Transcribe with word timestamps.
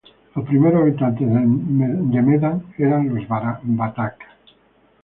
Los 0.35 0.45
primeros 0.47 0.81
habitantes 0.81 1.27
de 1.29 2.21
Medan 2.23 2.73
eran 2.79 3.13
los 3.13 3.27
batak. 3.27 4.17